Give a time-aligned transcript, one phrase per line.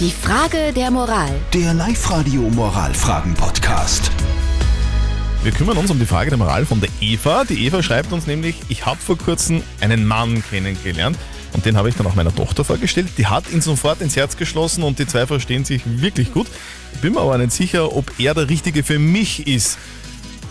[0.00, 1.30] Die Frage der Moral.
[1.52, 4.10] Der Live-Radio Moralfragen-Podcast.
[5.44, 7.44] Wir kümmern uns um die Frage der Moral von der Eva.
[7.44, 11.16] Die Eva schreibt uns nämlich, ich habe vor kurzem einen Mann kennengelernt
[11.52, 13.06] und den habe ich dann auch meiner Tochter vorgestellt.
[13.18, 16.48] Die hat ihn sofort ins Herz geschlossen und die zwei verstehen sich wirklich gut.
[16.94, 19.78] Ich bin mir aber nicht sicher, ob er der Richtige für mich ist.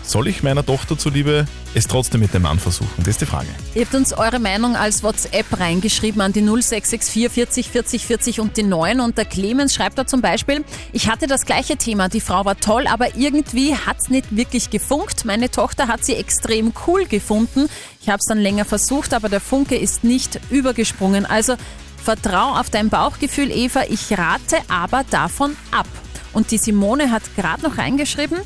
[0.05, 2.91] Soll ich meiner Tochter zuliebe es trotzdem mit dem Mann versuchen?
[2.97, 3.47] Das ist die Frage.
[3.73, 8.57] Ihr habt uns eure Meinung als WhatsApp reingeschrieben an die 0664 40 40 40 und
[8.57, 12.19] die 9 und der Clemens schreibt da zum Beispiel, ich hatte das gleiche Thema, die
[12.19, 15.25] Frau war toll, aber irgendwie hat es nicht wirklich gefunkt.
[15.25, 17.69] Meine Tochter hat sie extrem cool gefunden.
[18.01, 21.25] Ich habe es dann länger versucht, aber der Funke ist nicht übergesprungen.
[21.25, 21.55] Also
[22.03, 23.83] vertrau auf dein Bauchgefühl, Eva.
[23.89, 25.87] Ich rate aber davon ab.
[26.33, 28.39] Und die Simone hat gerade noch reingeschrieben,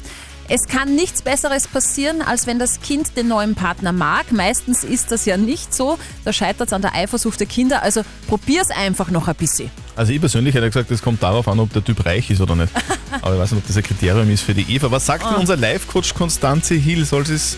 [0.50, 4.32] es kann nichts Besseres passieren, als wenn das Kind den neuen Partner mag.
[4.32, 6.00] Meistens ist das ja nicht so.
[6.24, 7.84] Da scheitert es an der Eifersucht der Kinder.
[7.84, 9.70] Also probier's einfach noch ein bisschen.
[9.98, 12.56] Also ich persönlich hätte gesagt, es kommt darauf an, ob der Typ reich ist oder
[12.56, 12.72] nicht.
[13.22, 14.90] Aber ich weiß nicht, ob das ein Kriterium ist für die Eva.
[14.90, 17.04] Was sagt denn unser Live-Coach Konstanze Hill?
[17.04, 17.58] Soll sie es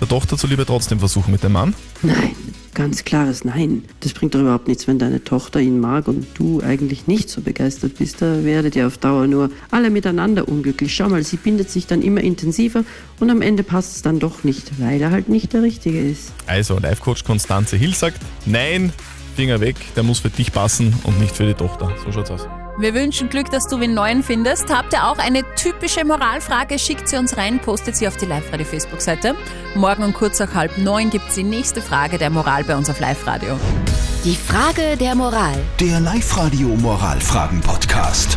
[0.00, 1.74] der Tochter zuliebe trotzdem versuchen mit dem Mann?
[2.02, 2.34] Nein,
[2.74, 3.84] ganz klares Nein.
[4.00, 7.40] Das bringt doch überhaupt nichts, wenn deine Tochter ihn mag und du eigentlich nicht so
[7.40, 8.22] begeistert bist.
[8.22, 10.94] Da werdet ihr auf Dauer nur alle miteinander unglücklich.
[10.94, 12.84] Schau mal, sie bindet sich dann immer intensiver
[13.18, 16.32] und am Ende passt es dann doch nicht, weil er halt nicht der Richtige ist.
[16.46, 18.92] Also, Live-Coach Konstanze Hill sagt, nein,
[19.40, 21.90] Finger weg, der muss für dich passen und nicht für die Tochter.
[22.04, 22.46] So schaut's aus.
[22.78, 24.68] Wir wünschen Glück, dass du den neuen findest.
[24.68, 26.78] Habt ihr auch eine typische Moralfrage?
[26.78, 29.34] Schickt sie uns rein, postet sie auf die Live-Radio Facebook-Seite.
[29.74, 32.90] Morgen um kurz nach halb neun gibt es die nächste Frage der Moral bei uns
[32.90, 33.58] auf Live-Radio.
[34.26, 35.56] Die Frage der Moral.
[35.80, 38.36] Der Live-Radio Moralfragen-Podcast.